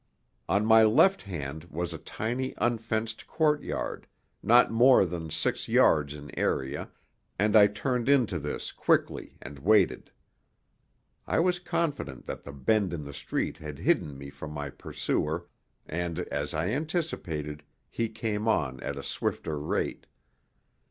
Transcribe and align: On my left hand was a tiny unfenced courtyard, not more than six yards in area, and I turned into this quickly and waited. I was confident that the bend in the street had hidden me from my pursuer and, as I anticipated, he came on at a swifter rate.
On 0.49 0.65
my 0.65 0.81
left 0.81 1.21
hand 1.21 1.65
was 1.65 1.93
a 1.93 1.99
tiny 1.99 2.55
unfenced 2.57 3.27
courtyard, 3.27 4.07
not 4.41 4.71
more 4.71 5.05
than 5.05 5.29
six 5.29 5.67
yards 5.67 6.15
in 6.15 6.33
area, 6.35 6.89
and 7.37 7.55
I 7.55 7.67
turned 7.67 8.09
into 8.09 8.39
this 8.39 8.71
quickly 8.71 9.37
and 9.43 9.59
waited. 9.59 10.09
I 11.27 11.39
was 11.39 11.59
confident 11.59 12.25
that 12.25 12.43
the 12.43 12.51
bend 12.51 12.93
in 12.95 13.03
the 13.03 13.13
street 13.13 13.57
had 13.57 13.77
hidden 13.77 14.17
me 14.17 14.31
from 14.31 14.49
my 14.53 14.71
pursuer 14.71 15.45
and, 15.85 16.17
as 16.31 16.55
I 16.55 16.69
anticipated, 16.69 17.61
he 17.87 18.09
came 18.09 18.47
on 18.47 18.79
at 18.79 18.95
a 18.97 19.03
swifter 19.03 19.59
rate. 19.59 20.07